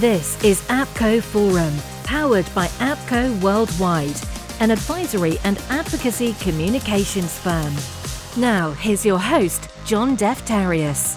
This 0.00 0.36
is 0.44 0.60
APCO 0.68 1.22
Forum, 1.22 1.72
powered 2.04 2.44
by 2.54 2.66
APCO 2.66 3.40
Worldwide, 3.40 4.20
an 4.60 4.70
advisory 4.70 5.38
and 5.42 5.56
advocacy 5.70 6.34
communications 6.34 7.38
firm. 7.38 7.72
Now, 8.38 8.72
here's 8.72 9.06
your 9.06 9.18
host, 9.18 9.70
John 9.86 10.14
Defterios. 10.14 11.16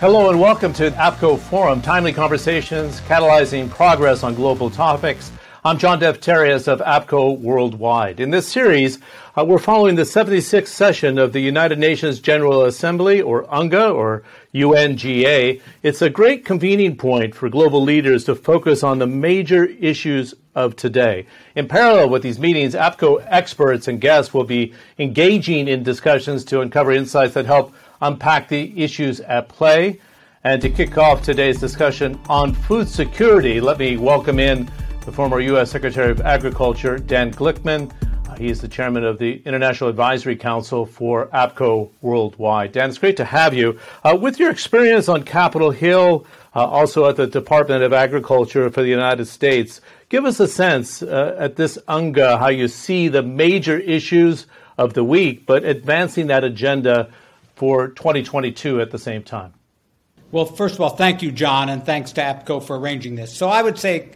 Hello 0.00 0.30
and 0.30 0.40
welcome 0.40 0.72
to 0.72 0.90
APCO 0.90 1.38
Forum, 1.38 1.80
timely 1.80 2.12
conversations 2.12 3.00
catalyzing 3.02 3.70
progress 3.70 4.24
on 4.24 4.34
global 4.34 4.68
topics. 4.68 5.30
I'm 5.64 5.78
John 5.78 6.00
Defterios 6.00 6.66
of 6.66 6.80
APCO 6.80 7.38
Worldwide. 7.38 8.18
In 8.18 8.30
this 8.30 8.48
series, 8.48 8.98
uh, 9.38 9.44
we're 9.44 9.58
following 9.58 9.94
the 9.94 10.02
76th 10.02 10.66
session 10.66 11.18
of 11.18 11.32
the 11.32 11.38
United 11.38 11.78
Nations 11.78 12.18
General 12.18 12.64
Assembly, 12.64 13.22
or 13.22 13.44
UNGA, 13.44 13.94
or 13.94 14.24
UNGA. 14.52 15.60
It's 15.84 16.02
a 16.02 16.10
great 16.10 16.44
convening 16.44 16.96
point 16.96 17.36
for 17.36 17.48
global 17.48 17.80
leaders 17.80 18.24
to 18.24 18.34
focus 18.34 18.82
on 18.82 18.98
the 18.98 19.06
major 19.06 19.66
issues 19.66 20.34
of 20.56 20.74
today. 20.74 21.28
In 21.54 21.68
parallel 21.68 22.08
with 22.08 22.24
these 22.24 22.40
meetings, 22.40 22.74
APCO 22.74 23.24
experts 23.28 23.86
and 23.86 24.00
guests 24.00 24.34
will 24.34 24.42
be 24.42 24.74
engaging 24.98 25.68
in 25.68 25.84
discussions 25.84 26.44
to 26.46 26.60
uncover 26.60 26.90
insights 26.90 27.34
that 27.34 27.46
help 27.46 27.72
unpack 28.00 28.48
the 28.48 28.82
issues 28.82 29.20
at 29.20 29.48
play. 29.48 30.00
And 30.42 30.60
to 30.60 30.68
kick 30.68 30.98
off 30.98 31.22
today's 31.22 31.60
discussion 31.60 32.18
on 32.28 32.52
food 32.52 32.88
security, 32.88 33.60
let 33.60 33.78
me 33.78 33.96
welcome 33.96 34.40
in 34.40 34.68
the 35.04 35.12
former 35.12 35.40
U.S. 35.40 35.70
Secretary 35.70 36.10
of 36.10 36.20
Agriculture, 36.20 36.96
Dan 36.96 37.32
Glickman. 37.32 37.92
Uh, 38.28 38.36
he 38.36 38.48
is 38.48 38.60
the 38.60 38.68
chairman 38.68 39.04
of 39.04 39.18
the 39.18 39.42
International 39.44 39.90
Advisory 39.90 40.36
Council 40.36 40.86
for 40.86 41.26
APCO 41.28 41.90
Worldwide. 42.02 42.72
Dan, 42.72 42.88
it's 42.88 42.98
great 42.98 43.16
to 43.16 43.24
have 43.24 43.52
you. 43.52 43.78
Uh, 44.04 44.16
with 44.20 44.38
your 44.38 44.50
experience 44.50 45.08
on 45.08 45.24
Capitol 45.24 45.72
Hill, 45.72 46.24
uh, 46.54 46.64
also 46.64 47.06
at 47.08 47.16
the 47.16 47.26
Department 47.26 47.82
of 47.82 47.92
Agriculture 47.92 48.70
for 48.70 48.82
the 48.82 48.88
United 48.88 49.24
States, 49.26 49.80
give 50.08 50.24
us 50.24 50.38
a 50.38 50.46
sense 50.46 51.02
uh, 51.02 51.34
at 51.36 51.56
this 51.56 51.78
UNGA 51.88 52.38
how 52.38 52.48
you 52.48 52.68
see 52.68 53.08
the 53.08 53.22
major 53.22 53.78
issues 53.78 54.46
of 54.78 54.94
the 54.94 55.02
week, 55.02 55.46
but 55.46 55.64
advancing 55.64 56.28
that 56.28 56.44
agenda 56.44 57.10
for 57.56 57.88
2022 57.88 58.80
at 58.80 58.92
the 58.92 58.98
same 58.98 59.24
time. 59.24 59.52
Well, 60.30 60.46
first 60.46 60.76
of 60.76 60.80
all, 60.80 60.90
thank 60.90 61.22
you, 61.22 61.30
John, 61.30 61.68
and 61.68 61.84
thanks 61.84 62.12
to 62.12 62.22
APCO 62.22 62.62
for 62.62 62.78
arranging 62.78 63.16
this. 63.16 63.36
So 63.36 63.48
I 63.48 63.62
would 63.62 63.78
say 63.78 64.08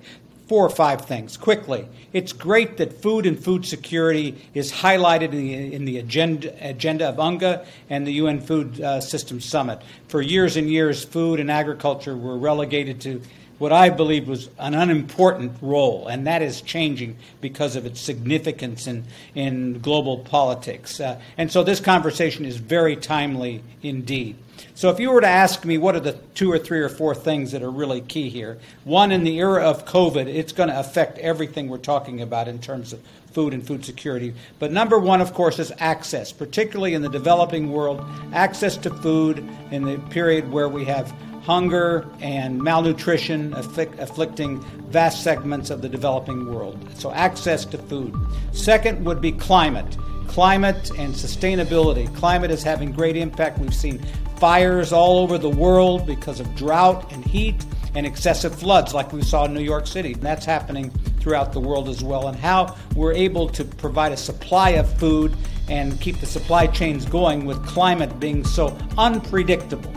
four 0.47 0.65
or 0.65 0.71
five 0.71 1.05
things 1.05 1.37
quickly. 1.37 1.89
It's 2.13 2.33
great 2.33 2.77
that 2.77 3.03
food 3.03 3.27
and 3.27 3.43
food 3.43 3.67
security 3.67 4.45
is 4.55 4.73
highlighted 4.73 5.33
in 5.33 5.39
the, 5.39 5.75
in 5.75 5.85
the 5.85 5.99
agenda, 5.99 6.55
agenda 6.61 7.09
of 7.09 7.17
UNGA 7.19 7.67
and 7.91 8.07
the 8.07 8.13
UN 8.13 8.41
Food 8.41 8.81
uh, 8.81 9.01
System 9.01 9.41
Summit. 9.41 9.83
For 10.09 10.23
years 10.23 10.57
and 10.57 10.71
years, 10.71 11.05
food 11.05 11.41
and 11.41 11.51
agriculture 11.51 12.17
were 12.17 12.39
relegated 12.39 13.01
to 13.03 13.21
what 13.59 13.73
I 13.73 13.91
believe 13.91 14.29
was 14.29 14.51
an 14.59 14.75
unimportant 14.75 15.53
role, 15.63 16.07
and 16.09 16.27
that 16.27 16.43
is 16.43 16.61
changing 16.61 17.17
because 17.41 17.77
of 17.77 17.87
its 17.87 18.01
significance 18.01 18.87
in, 18.87 19.05
in 19.35 19.81
global 19.81 20.19
politics. 20.19 21.01
Uh, 21.01 21.21
and 21.39 21.51
so 21.51 21.65
this 21.65 21.81
conversation 21.81 22.45
is 22.45 22.57
very 22.57 22.97
timely 22.97 23.63
indeed. 23.83 24.37
So, 24.75 24.91
if 24.91 25.01
you 25.01 25.11
were 25.11 25.21
to 25.21 25.27
ask 25.27 25.65
me 25.65 25.79
what 25.79 25.97
are 25.97 26.01
the 26.01 26.19
two 26.35 26.51
or 26.51 26.59
three 26.59 26.81
or 26.81 26.89
four 26.89 27.15
things 27.15 27.53
that 27.53 27.63
are 27.63 27.71
really 27.71 28.01
key 28.01 28.31
here, 28.31 28.59
one, 28.85 29.13
in 29.13 29.25
the 29.25 29.39
era 29.39 29.63
of 29.63 29.85
COVID, 29.85 30.27
it's 30.27 30.53
going 30.53 30.69
to 30.69 30.79
affect 30.79 31.19
everything 31.19 31.69
we're 31.69 31.79
talking 31.79 32.23
about 32.23 32.49
in 32.49 32.59
terms 32.59 32.93
of 32.93 33.01
food 33.33 33.53
and 33.53 33.67
food 33.67 33.85
security. 33.85 34.33
But 34.59 34.73
number 34.73 34.99
one, 34.99 35.21
of 35.21 35.35
course, 35.35 35.59
is 35.59 35.71
access, 35.79 36.33
particularly 36.33 36.95
in 36.95 37.03
the 37.03 37.11
developing 37.11 37.71
world, 37.71 38.03
access 38.33 38.79
to 38.79 38.91
food 38.91 39.47
in 39.71 39.85
the 39.85 39.99
period 40.09 40.51
where 40.51 40.71
we 40.71 40.87
have 40.87 41.13
hunger 41.47 42.05
and 42.21 42.61
malnutrition 42.61 43.55
afflict, 43.55 43.97
afflicting 44.01 44.61
vast 44.91 45.23
segments 45.23 45.71
of 45.71 45.81
the 45.81 45.89
developing 45.89 46.53
world. 46.53 46.77
So, 46.95 47.13
access 47.13 47.65
to 47.67 47.79
food. 47.79 48.17
Second 48.53 49.05
would 49.05 49.21
be 49.21 49.31
climate. 49.31 49.97
Climate 50.27 50.91
and 50.99 51.15
sustainability. 51.15 52.13
Climate 52.17 52.51
is 52.51 52.65
having 52.65 52.91
great 52.91 53.17
impact. 53.17 53.61
We've 53.61 53.73
seen 53.73 54.05
fires 54.39 54.93
all 54.93 55.19
over 55.21 55.39
the 55.39 55.49
world 55.49 56.05
because 56.05 56.41
of 56.41 56.53
drought 56.57 57.13
and 57.13 57.25
heat 57.25 57.65
and 57.95 58.05
excessive 58.05 58.53
floods, 58.53 58.93
like 58.93 59.13
we 59.13 59.23
saw 59.23 59.45
in 59.45 59.55
New 59.55 59.63
York 59.63 59.87
City. 59.87 60.15
And 60.15 60.23
that's 60.23 60.45
happening 60.45 60.91
throughout 61.21 61.53
the 61.53 61.61
world 61.61 61.89
as 61.89 62.03
well. 62.03 62.27
And 62.27 62.37
how 62.37 62.77
we're 62.97 63.13
able 63.13 63.49
to 63.51 63.65
provide 63.65 64.11
a 64.11 64.17
supply 64.17 64.71
of 64.71 64.93
food 64.99 65.37
and 65.69 66.01
keep 66.01 66.19
the 66.19 66.27
supply 66.27 66.67
chains 66.67 67.07
going 67.07 67.47
with 67.47 67.65
climate 67.65 68.19
being 68.19 68.45
so 68.45 68.77
unpredictable. 68.99 69.93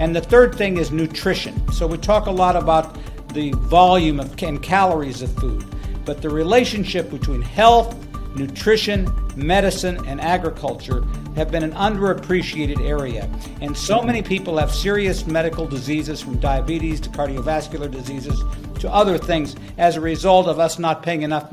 And 0.00 0.16
the 0.16 0.20
third 0.22 0.54
thing 0.54 0.78
is 0.78 0.90
nutrition. 0.90 1.70
So 1.72 1.86
we 1.86 1.98
talk 1.98 2.26
a 2.26 2.30
lot 2.30 2.56
about 2.56 2.96
the 3.34 3.52
volume 3.52 4.18
of 4.18 4.42
and 4.42 4.62
calories 4.62 5.20
of 5.20 5.30
food, 5.34 5.62
but 6.06 6.22
the 6.22 6.30
relationship 6.30 7.10
between 7.10 7.42
health, 7.42 7.94
nutrition, 8.34 9.12
medicine, 9.36 10.02
and 10.06 10.18
agriculture 10.18 11.04
have 11.36 11.50
been 11.50 11.62
an 11.62 11.72
underappreciated 11.72 12.80
area. 12.80 13.28
And 13.60 13.76
so 13.76 14.00
many 14.00 14.22
people 14.22 14.56
have 14.56 14.74
serious 14.74 15.26
medical 15.26 15.66
diseases 15.66 16.22
from 16.22 16.38
diabetes 16.40 16.98
to 17.00 17.10
cardiovascular 17.10 17.90
diseases 17.90 18.42
to 18.78 18.90
other 18.90 19.18
things 19.18 19.54
as 19.76 19.96
a 19.96 20.00
result 20.00 20.48
of 20.48 20.58
us 20.58 20.78
not 20.78 21.02
paying 21.02 21.22
enough 21.22 21.52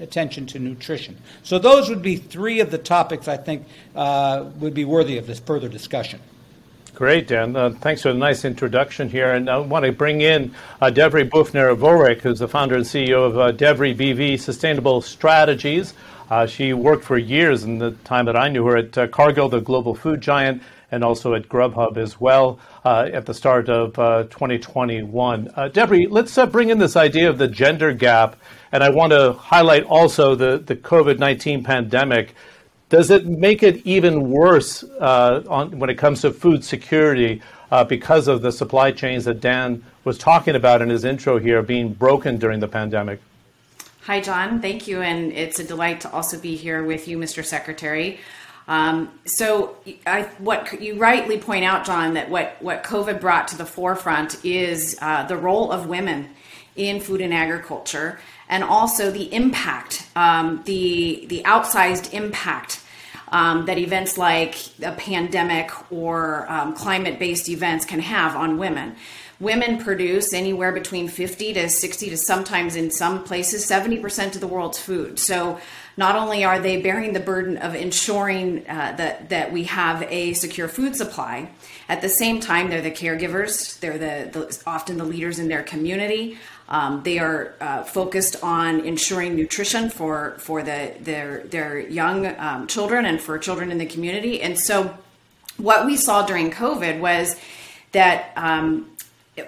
attention 0.00 0.46
to 0.46 0.60
nutrition. 0.60 1.16
So, 1.42 1.58
those 1.58 1.88
would 1.88 2.02
be 2.02 2.14
three 2.14 2.60
of 2.60 2.70
the 2.70 2.78
topics 2.78 3.26
I 3.26 3.36
think 3.36 3.66
uh, 3.96 4.44
would 4.60 4.74
be 4.74 4.84
worthy 4.84 5.18
of 5.18 5.26
this 5.26 5.40
further 5.40 5.68
discussion. 5.68 6.20
Great, 6.98 7.28
Dan. 7.28 7.54
Uh, 7.54 7.70
thanks 7.70 8.02
for 8.02 8.12
the 8.12 8.18
nice 8.18 8.44
introduction 8.44 9.08
here. 9.08 9.30
And 9.30 9.48
I 9.48 9.58
want 9.58 9.84
to 9.84 9.92
bring 9.92 10.20
in 10.20 10.52
uh, 10.80 10.90
Devry 10.90 11.30
Boughner 11.30 11.72
Vorwerk, 11.76 12.22
who's 12.22 12.40
the 12.40 12.48
founder 12.48 12.74
and 12.74 12.84
CEO 12.84 13.24
of 13.24 13.38
uh, 13.38 13.52
Devry 13.52 13.96
BV 13.96 14.40
Sustainable 14.40 15.00
Strategies. 15.00 15.94
Uh, 16.28 16.44
she 16.44 16.72
worked 16.72 17.04
for 17.04 17.16
years 17.16 17.62
in 17.62 17.78
the 17.78 17.92
time 18.02 18.24
that 18.24 18.34
I 18.34 18.48
knew 18.48 18.66
her 18.66 18.78
at 18.78 18.98
uh, 18.98 19.06
Cargill, 19.06 19.48
the 19.48 19.60
global 19.60 19.94
food 19.94 20.20
giant, 20.20 20.60
and 20.90 21.04
also 21.04 21.34
at 21.34 21.48
Grubhub 21.48 21.96
as 21.98 22.20
well 22.20 22.58
uh, 22.84 23.08
at 23.12 23.26
the 23.26 23.34
start 23.34 23.68
of 23.68 23.96
uh, 23.96 24.24
2021. 24.24 25.52
Uh, 25.54 25.68
Devry, 25.68 26.08
let's 26.10 26.36
uh, 26.36 26.46
bring 26.46 26.70
in 26.70 26.78
this 26.78 26.96
idea 26.96 27.30
of 27.30 27.38
the 27.38 27.46
gender 27.46 27.92
gap. 27.92 28.34
And 28.72 28.82
I 28.82 28.88
want 28.88 29.12
to 29.12 29.34
highlight 29.34 29.84
also 29.84 30.34
the, 30.34 30.58
the 30.58 30.74
COVID 30.74 31.20
19 31.20 31.62
pandemic 31.62 32.34
does 32.88 33.10
it 33.10 33.26
make 33.26 33.62
it 33.62 33.86
even 33.86 34.30
worse 34.30 34.82
uh, 34.82 35.42
on, 35.48 35.78
when 35.78 35.90
it 35.90 35.96
comes 35.96 36.22
to 36.22 36.32
food 36.32 36.64
security 36.64 37.42
uh, 37.70 37.84
because 37.84 38.28
of 38.28 38.42
the 38.42 38.50
supply 38.50 38.90
chains 38.92 39.26
that 39.26 39.40
Dan 39.40 39.84
was 40.04 40.16
talking 40.16 40.54
about 40.54 40.80
in 40.80 40.88
his 40.88 41.04
intro 41.04 41.38
here 41.38 41.62
being 41.62 41.92
broken 41.92 42.38
during 42.38 42.60
the 42.60 42.68
pandemic? 42.68 43.20
Hi, 44.02 44.20
John. 44.22 44.62
Thank 44.62 44.88
you. 44.88 45.02
And 45.02 45.32
it's 45.32 45.58
a 45.58 45.64
delight 45.64 46.00
to 46.02 46.10
also 46.12 46.40
be 46.40 46.56
here 46.56 46.82
with 46.82 47.08
you, 47.08 47.18
Mr. 47.18 47.44
Secretary. 47.44 48.20
Um, 48.66 49.12
so, 49.26 49.76
I, 50.06 50.22
what 50.38 50.80
you 50.80 50.98
rightly 50.98 51.38
point 51.38 51.64
out, 51.64 51.84
John, 51.84 52.14
that 52.14 52.30
what, 52.30 52.56
what 52.60 52.84
COVID 52.84 53.20
brought 53.20 53.48
to 53.48 53.58
the 53.58 53.66
forefront 53.66 54.44
is 54.44 54.96
uh, 55.00 55.26
the 55.26 55.36
role 55.36 55.70
of 55.70 55.86
women 55.86 56.30
in 56.76 57.00
food 57.00 57.20
and 57.20 57.34
agriculture 57.34 58.18
and 58.48 58.64
also 58.64 59.10
the 59.10 59.32
impact, 59.32 60.06
um, 60.16 60.62
the 60.64 61.26
the 61.28 61.42
outsized 61.44 62.12
impact 62.12 62.80
um, 63.32 63.66
that 63.66 63.78
events 63.78 64.16
like 64.16 64.56
a 64.82 64.92
pandemic 64.92 65.70
or 65.92 66.50
um, 66.50 66.74
climate-based 66.74 67.48
events 67.48 67.84
can 67.84 68.00
have 68.00 68.34
on 68.34 68.58
women. 68.58 68.96
Women 69.40 69.78
produce 69.78 70.32
anywhere 70.32 70.72
between 70.72 71.06
50 71.06 71.52
to 71.54 71.68
60 71.68 72.10
to 72.10 72.16
sometimes 72.16 72.74
in 72.74 72.90
some 72.90 73.22
places 73.22 73.64
70% 73.68 74.34
of 74.34 74.40
the 74.40 74.48
world's 74.48 74.80
food. 74.80 75.20
So 75.20 75.60
not 75.96 76.16
only 76.16 76.44
are 76.44 76.58
they 76.58 76.82
bearing 76.82 77.12
the 77.12 77.20
burden 77.20 77.56
of 77.58 77.76
ensuring 77.76 78.68
uh, 78.68 78.94
that 78.96 79.28
that 79.28 79.52
we 79.52 79.64
have 79.64 80.02
a 80.10 80.32
secure 80.32 80.66
food 80.66 80.96
supply, 80.96 81.50
at 81.88 82.02
the 82.02 82.08
same 82.08 82.40
time 82.40 82.68
they're 82.68 82.80
the 82.80 82.90
caregivers. 82.90 83.78
They're 83.78 83.98
the, 83.98 84.30
the 84.32 84.62
often 84.66 84.96
the 84.98 85.04
leaders 85.04 85.38
in 85.38 85.48
their 85.48 85.62
community. 85.62 86.38
Um, 86.68 87.02
they 87.02 87.18
are 87.18 87.54
uh, 87.60 87.82
focused 87.84 88.42
on 88.42 88.80
ensuring 88.80 89.34
nutrition 89.34 89.88
for 89.88 90.36
for 90.38 90.62
the 90.62 90.94
their 91.00 91.44
their 91.44 91.78
young 91.78 92.26
um, 92.38 92.66
children 92.66 93.06
and 93.06 93.20
for 93.20 93.38
children 93.38 93.70
in 93.70 93.78
the 93.78 93.86
community. 93.86 94.42
And 94.42 94.58
so, 94.58 94.94
what 95.56 95.86
we 95.86 95.96
saw 95.96 96.26
during 96.26 96.50
COVID 96.50 97.00
was 97.00 97.36
that. 97.92 98.32
Um, 98.36 98.90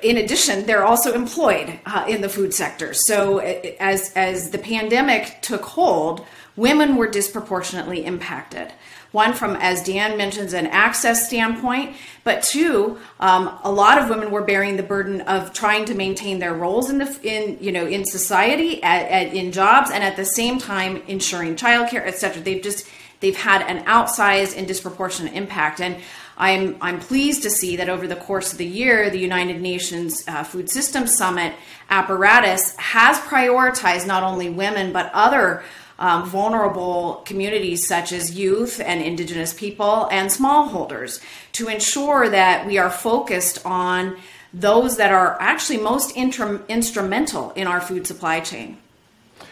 in 0.02 0.18
addition, 0.18 0.66
they're 0.66 0.84
also 0.84 1.14
employed 1.14 1.80
uh, 1.84 2.04
in 2.08 2.20
the 2.20 2.28
food 2.28 2.54
sector. 2.54 2.94
So, 2.94 3.38
as 3.38 4.12
as 4.14 4.50
the 4.50 4.58
pandemic 4.58 5.42
took 5.42 5.64
hold, 5.64 6.24
women 6.54 6.94
were 6.94 7.08
disproportionately 7.08 8.04
impacted. 8.04 8.72
One, 9.12 9.32
from, 9.32 9.56
as 9.56 9.82
Dan 9.82 10.16
mentions, 10.16 10.52
an 10.52 10.68
access 10.68 11.26
standpoint, 11.26 11.96
but 12.22 12.44
two, 12.44 12.98
um, 13.18 13.58
a 13.64 13.70
lot 13.70 13.98
of 13.98 14.08
women 14.08 14.30
were 14.30 14.42
bearing 14.42 14.76
the 14.76 14.84
burden 14.84 15.22
of 15.22 15.52
trying 15.52 15.84
to 15.86 15.94
maintain 15.94 16.38
their 16.38 16.54
roles 16.54 16.90
in 16.90 16.98
the 16.98 17.18
in 17.24 17.58
you 17.60 17.72
know 17.72 17.86
in 17.86 18.04
society, 18.04 18.80
at, 18.82 19.08
at, 19.08 19.34
in 19.34 19.50
jobs, 19.50 19.90
and 19.90 20.04
at 20.04 20.14
the 20.14 20.24
same 20.24 20.58
time 20.58 21.02
ensuring 21.08 21.56
childcare, 21.56 22.06
etc. 22.06 22.40
They've 22.40 22.62
just 22.62 22.86
they've 23.18 23.36
had 23.36 23.62
an 23.62 23.84
outsized 23.84 24.56
and 24.56 24.68
disproportionate 24.68 25.34
impact, 25.34 25.80
and 25.80 25.96
I'm, 26.40 26.78
I'm 26.80 27.00
pleased 27.00 27.42
to 27.42 27.50
see 27.50 27.76
that 27.76 27.90
over 27.90 28.06
the 28.06 28.16
course 28.16 28.52
of 28.52 28.58
the 28.58 28.66
year, 28.66 29.10
the 29.10 29.18
United 29.18 29.60
Nations 29.60 30.24
uh, 30.26 30.42
Food 30.42 30.70
Systems 30.70 31.14
Summit 31.14 31.52
apparatus 31.90 32.74
has 32.76 33.18
prioritized 33.18 34.06
not 34.06 34.22
only 34.22 34.48
women 34.48 34.90
but 34.90 35.10
other 35.12 35.62
um, 36.00 36.24
vulnerable 36.24 37.22
communities 37.26 37.86
such 37.86 38.10
as 38.10 38.36
youth 38.36 38.80
and 38.80 39.02
indigenous 39.02 39.52
people 39.52 40.08
and 40.10 40.30
smallholders 40.30 41.22
to 41.52 41.68
ensure 41.68 42.28
that 42.28 42.66
we 42.66 42.78
are 42.78 42.90
focused 42.90 43.64
on 43.64 44.16
those 44.52 44.96
that 44.96 45.12
are 45.12 45.40
actually 45.40 45.78
most 45.78 46.16
instrumental 46.16 47.50
in 47.52 47.66
our 47.66 47.80
food 47.80 48.06
supply 48.06 48.40
chain. 48.40 48.78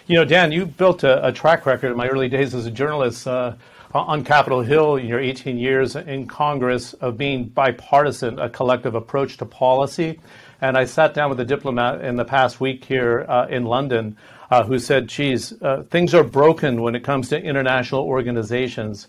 You 0.07 0.17
know, 0.17 0.25
Dan, 0.25 0.51
you 0.51 0.67
built 0.67 1.05
a, 1.05 1.29
a 1.29 1.33
track 1.33 1.67
record 1.67 1.91
in 1.91 1.97
my 1.97 2.09
early 2.09 2.29
days 2.29 2.55
as 2.55 2.67
a 2.67 2.71
journalist 2.71 3.29
uh, 3.29 3.55
on 3.95 4.25
Capitol 4.25 4.63
Hill 4.63 4.97
in 4.97 5.07
your 5.07 5.21
18 5.21 5.59
years 5.59 5.97
in 5.97 6.27
Congress 6.27 6.95
of 6.95 7.19
being 7.19 7.45
bipartisan, 7.45 8.39
a 8.39 8.49
collective 8.49 8.95
approach 8.95 9.37
to 9.37 9.45
policy. 9.45 10.19
And 10.61 10.77
I 10.77 10.87
sat 10.87 11.15
down 11.15 11.31
with 11.31 11.39
a 11.41 11.45
diplomat 11.45 12.03
in 12.03 12.17
the 12.17 12.25
past 12.25 12.59
week 12.59 12.85
here 12.85 13.25
uh, 13.29 13.47
in 13.49 13.65
London 13.65 14.17
uh, 14.51 14.65
who 14.65 14.79
said, 14.79 15.09
geez, 15.09 15.53
uh, 15.63 15.85
things 15.91 16.15
are 16.15 16.25
broken 16.25 16.83
when 16.83 16.95
it 16.95 17.05
comes 17.05 17.29
to 17.29 17.43
international 17.43 18.03
organizations. 18.03 19.09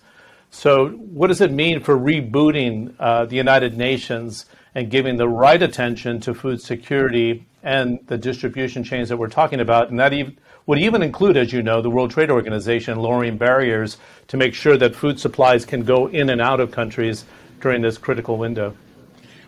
So, 0.52 0.90
what 0.90 1.28
does 1.28 1.42
it 1.42 1.52
mean 1.52 1.80
for 1.80 1.98
rebooting 1.98 2.94
uh, 3.00 3.26
the 3.26 3.36
United 3.36 3.78
Nations 3.78 4.46
and 4.76 4.90
giving 4.90 5.18
the 5.18 5.28
right 5.28 5.62
attention 5.62 6.20
to 6.22 6.34
food 6.34 6.62
security 6.62 7.46
and 7.62 8.00
the 8.08 8.18
distribution 8.18 8.84
chains 8.84 9.10
that 9.10 9.18
we're 9.18 9.28
talking 9.30 9.60
about? 9.60 9.90
And 9.90 10.00
that 10.00 10.12
even 10.14 10.38
would 10.66 10.80
even 10.80 11.02
include, 11.02 11.36
as 11.36 11.52
you 11.52 11.64
know, 11.64 11.82
the 11.82 11.90
World 11.90 12.12
Trade 12.12 12.30
Organization 12.30 13.00
lowering 13.00 13.38
barriers 13.38 13.98
to 14.28 14.38
make 14.38 14.54
sure 14.54 14.78
that 14.78 14.96
food 14.96 15.20
supplies 15.20 15.66
can 15.66 15.84
go 15.84 16.08
in 16.08 16.30
and 16.30 16.40
out 16.40 16.60
of 16.60 16.72
countries 16.72 17.26
during 17.60 17.82
this 17.82 17.98
critical 17.98 18.38
window? 18.38 18.76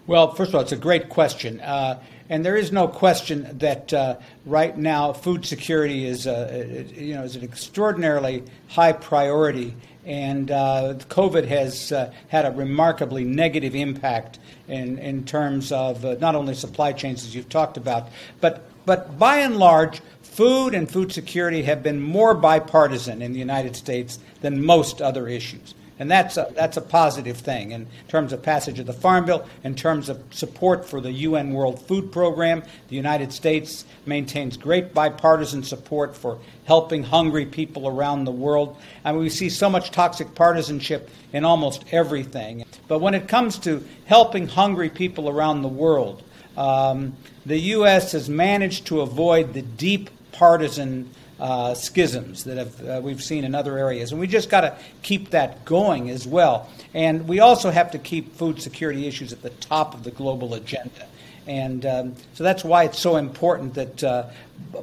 Well, 0.07 0.33
first 0.33 0.49
of 0.49 0.55
all, 0.55 0.61
it's 0.61 0.71
a 0.71 0.77
great 0.77 1.09
question. 1.09 1.59
Uh, 1.59 2.01
and 2.31 2.45
there 2.45 2.55
is 2.55 2.71
no 2.71 2.87
question 2.87 3.45
that 3.57 3.93
uh, 3.93 4.15
right 4.45 4.77
now 4.77 5.11
food 5.11 5.45
security 5.45 6.05
is, 6.05 6.25
uh, 6.25 6.85
you 6.95 7.13
know, 7.13 7.23
is 7.23 7.35
an 7.35 7.43
extraordinarily 7.43 8.43
high 8.69 8.93
priority. 8.93 9.75
And 10.05 10.49
uh, 10.49 10.93
COVID 11.09 11.45
has 11.49 11.91
uh, 11.91 12.13
had 12.29 12.45
a 12.45 12.51
remarkably 12.51 13.25
negative 13.25 13.75
impact 13.75 14.39
in, 14.69 14.97
in 14.99 15.25
terms 15.25 15.73
of 15.73 16.05
uh, 16.05 16.15
not 16.21 16.35
only 16.35 16.53
supply 16.53 16.93
chains, 16.93 17.25
as 17.25 17.35
you've 17.35 17.49
talked 17.49 17.75
about, 17.75 18.07
but, 18.39 18.63
but 18.85 19.19
by 19.19 19.39
and 19.39 19.57
large, 19.57 20.01
food 20.21 20.73
and 20.73 20.89
food 20.89 21.11
security 21.11 21.63
have 21.63 21.83
been 21.83 21.99
more 21.99 22.33
bipartisan 22.33 23.21
in 23.21 23.33
the 23.33 23.39
United 23.39 23.75
States 23.75 24.19
than 24.39 24.65
most 24.65 25.01
other 25.01 25.27
issues. 25.27 25.75
And 26.01 26.09
that's 26.09 26.35
a, 26.35 26.51
that's 26.55 26.77
a 26.77 26.81
positive 26.81 27.37
thing 27.37 27.73
in 27.73 27.85
terms 28.07 28.33
of 28.33 28.41
passage 28.41 28.79
of 28.79 28.87
the 28.87 28.91
Farm 28.91 29.23
Bill, 29.23 29.47
in 29.63 29.75
terms 29.75 30.09
of 30.09 30.19
support 30.31 30.83
for 30.83 30.99
the 30.99 31.11
UN 31.11 31.53
World 31.53 31.79
Food 31.85 32.11
Program. 32.11 32.63
The 32.87 32.95
United 32.95 33.31
States 33.31 33.85
maintains 34.07 34.57
great 34.57 34.95
bipartisan 34.95 35.61
support 35.61 36.17
for 36.17 36.39
helping 36.65 37.03
hungry 37.03 37.45
people 37.45 37.87
around 37.87 38.23
the 38.23 38.31
world. 38.31 38.81
I 39.05 39.11
mean, 39.11 39.21
we 39.21 39.29
see 39.29 39.47
so 39.47 39.69
much 39.69 39.91
toxic 39.91 40.33
partisanship 40.33 41.07
in 41.33 41.45
almost 41.45 41.83
everything. 41.91 42.65
But 42.87 42.97
when 42.97 43.13
it 43.13 43.27
comes 43.27 43.59
to 43.59 43.85
helping 44.05 44.47
hungry 44.47 44.89
people 44.89 45.29
around 45.29 45.61
the 45.61 45.67
world, 45.67 46.23
um, 46.57 47.15
the 47.45 47.59
U.S. 47.59 48.13
has 48.13 48.27
managed 48.27 48.87
to 48.87 49.01
avoid 49.01 49.53
the 49.53 49.61
deep 49.61 50.09
partisan 50.31 51.11
uh, 51.41 51.73
schisms 51.73 52.43
that 52.43 52.57
have, 52.57 52.87
uh, 52.87 53.01
we've 53.03 53.23
seen 53.23 53.43
in 53.43 53.55
other 53.55 53.77
areas. 53.77 54.11
And 54.11 54.21
we 54.21 54.27
just 54.27 54.49
got 54.49 54.61
to 54.61 54.77
keep 55.01 55.31
that 55.31 55.65
going 55.65 56.11
as 56.11 56.27
well. 56.27 56.69
And 56.93 57.27
we 57.27 57.39
also 57.39 57.71
have 57.71 57.91
to 57.91 57.97
keep 57.97 58.35
food 58.35 58.61
security 58.61 59.07
issues 59.07 59.33
at 59.33 59.41
the 59.41 59.49
top 59.49 59.95
of 59.95 60.03
the 60.03 60.11
global 60.11 60.53
agenda. 60.53 61.07
And 61.47 61.83
um, 61.85 62.15
so 62.35 62.43
that's 62.43 62.63
why 62.63 62.83
it's 62.83 62.99
so 62.99 63.15
important 63.15 63.73
that 63.73 64.03
uh, 64.03 64.29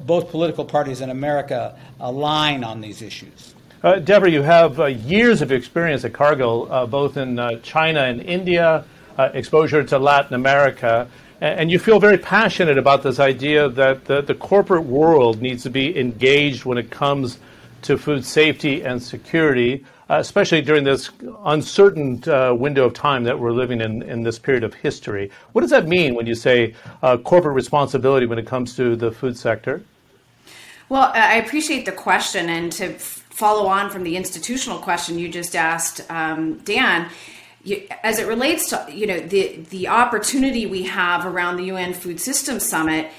both 0.00 0.30
political 0.30 0.64
parties 0.64 1.00
in 1.00 1.10
America 1.10 1.78
align 2.00 2.64
on 2.64 2.80
these 2.80 3.02
issues. 3.02 3.54
Uh, 3.84 4.00
Deborah, 4.00 4.28
you 4.28 4.42
have 4.42 4.80
uh, 4.80 4.86
years 4.86 5.40
of 5.40 5.52
experience 5.52 6.04
at 6.04 6.12
Cargill, 6.12 6.66
uh, 6.72 6.84
both 6.84 7.16
in 7.16 7.60
China 7.62 8.00
and 8.00 8.20
India, 8.20 8.84
exposure 9.16 9.84
to 9.84 9.98
Latin 9.98 10.34
America. 10.34 11.08
And 11.40 11.70
you 11.70 11.78
feel 11.78 12.00
very 12.00 12.18
passionate 12.18 12.78
about 12.78 13.04
this 13.04 13.20
idea 13.20 13.68
that 13.68 14.06
the, 14.06 14.22
the 14.22 14.34
corporate 14.34 14.84
world 14.84 15.40
needs 15.40 15.62
to 15.62 15.70
be 15.70 15.96
engaged 15.96 16.64
when 16.64 16.78
it 16.78 16.90
comes 16.90 17.38
to 17.82 17.96
food 17.96 18.24
safety 18.24 18.82
and 18.82 19.00
security, 19.00 19.84
uh, 20.10 20.16
especially 20.16 20.60
during 20.62 20.82
this 20.82 21.10
uncertain 21.44 22.20
uh, 22.26 22.52
window 22.52 22.86
of 22.86 22.92
time 22.92 23.22
that 23.22 23.38
we're 23.38 23.52
living 23.52 23.80
in 23.80 24.02
in 24.02 24.24
this 24.24 24.36
period 24.36 24.64
of 24.64 24.74
history. 24.74 25.30
What 25.52 25.60
does 25.60 25.70
that 25.70 25.86
mean 25.86 26.16
when 26.16 26.26
you 26.26 26.34
say 26.34 26.74
uh, 27.04 27.18
corporate 27.18 27.54
responsibility 27.54 28.26
when 28.26 28.38
it 28.40 28.46
comes 28.46 28.74
to 28.74 28.96
the 28.96 29.12
food 29.12 29.36
sector? 29.36 29.82
Well, 30.88 31.12
I 31.14 31.36
appreciate 31.36 31.84
the 31.84 31.92
question, 31.92 32.48
and 32.48 32.72
to 32.72 32.94
follow 32.98 33.66
on 33.66 33.90
from 33.90 34.02
the 34.02 34.16
institutional 34.16 34.78
question 34.78 35.18
you 35.18 35.28
just 35.28 35.54
asked, 35.54 36.00
um, 36.10 36.58
Dan 36.64 37.10
as 38.02 38.18
it 38.18 38.26
relates 38.26 38.70
to 38.70 38.86
you 38.90 39.06
know 39.06 39.18
the 39.18 39.56
the 39.70 39.88
opportunity 39.88 40.66
we 40.66 40.84
have 40.84 41.26
around 41.26 41.56
the 41.56 41.64
UN 41.64 41.92
Food 41.92 42.20
Systems 42.20 42.64
Summit, 42.64 43.10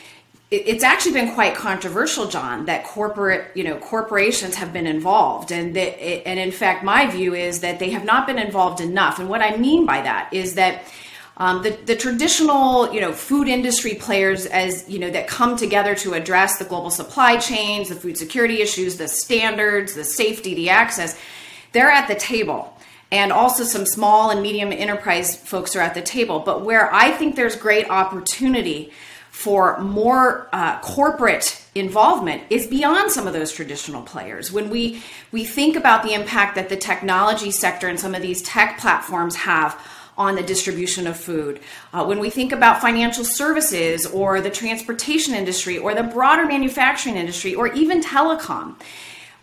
it's 0.49 0.83
actually 0.83 1.13
been 1.13 1.33
quite 1.33 1.55
controversial, 1.55 2.27
John, 2.27 2.65
that 2.65 2.85
corporate 2.85 3.55
you 3.55 3.63
know 3.63 3.77
corporations 3.77 4.55
have 4.55 4.71
been 4.71 4.87
involved, 4.87 5.51
and 5.51 5.75
that 5.75 6.01
and 6.01 6.39
in 6.39 6.51
fact, 6.51 6.83
my 6.83 7.07
view 7.07 7.33
is 7.33 7.59
that 7.61 7.79
they 7.79 7.89
have 7.91 8.05
not 8.05 8.27
been 8.27 8.39
involved 8.39 8.81
enough. 8.81 9.19
And 9.19 9.29
what 9.29 9.41
I 9.41 9.57
mean 9.57 9.85
by 9.85 10.01
that 10.01 10.29
is 10.33 10.55
that. 10.55 10.83
Um, 11.41 11.63
the, 11.63 11.69
the 11.85 11.95
traditional, 11.95 12.93
you 12.93 12.99
know, 12.99 13.13
food 13.13 13.47
industry 13.47 13.95
players, 13.95 14.45
as 14.45 14.89
you 14.89 14.99
know, 14.99 15.09
that 15.09 15.29
come 15.29 15.55
together 15.55 15.95
to 15.95 16.13
address 16.13 16.57
the 16.59 16.65
global 16.65 16.89
supply 16.89 17.37
chains, 17.37 17.87
the 17.87 17.95
food 17.95 18.17
security 18.17 18.61
issues, 18.61 18.97
the 18.97 19.07
standards, 19.07 19.93
the 19.93 20.03
safety, 20.03 20.53
the 20.53 20.69
access, 20.69 21.17
they're 21.71 21.91
at 21.91 22.09
the 22.09 22.15
table 22.15 22.77
and 23.11 23.31
also 23.31 23.63
some 23.63 23.85
small 23.85 24.29
and 24.29 24.41
medium 24.41 24.71
enterprise 24.71 25.35
folks 25.35 25.75
are 25.75 25.81
at 25.81 25.93
the 25.93 26.01
table. 26.01 26.39
But 26.39 26.63
where 26.63 26.93
I 26.93 27.11
think 27.11 27.35
there's 27.35 27.55
great 27.55 27.89
opportunity 27.89 28.91
for 29.31 29.79
more 29.79 30.49
uh, 30.51 30.79
corporate 30.81 31.63
involvement 31.73 32.43
is 32.49 32.67
beyond 32.67 33.11
some 33.11 33.25
of 33.25 33.33
those 33.33 33.51
traditional 33.51 34.01
players. 34.01 34.51
When 34.51 34.69
we 34.69 35.01
we 35.31 35.45
think 35.45 35.75
about 35.75 36.03
the 36.03 36.13
impact 36.13 36.55
that 36.55 36.69
the 36.69 36.75
technology 36.75 37.51
sector 37.51 37.87
and 37.87 37.99
some 37.99 38.13
of 38.13 38.21
these 38.21 38.41
tech 38.41 38.79
platforms 38.79 39.35
have 39.37 39.79
on 40.17 40.35
the 40.35 40.43
distribution 40.43 41.07
of 41.07 41.15
food. 41.15 41.61
Uh, 41.93 42.03
when 42.03 42.19
we 42.19 42.29
think 42.29 42.51
about 42.51 42.81
financial 42.81 43.23
services 43.23 44.05
or 44.05 44.41
the 44.41 44.49
transportation 44.49 45.33
industry 45.33 45.77
or 45.77 45.95
the 45.95 46.03
broader 46.03 46.45
manufacturing 46.45 47.15
industry 47.15 47.55
or 47.55 47.67
even 47.73 48.03
telecom, 48.03 48.75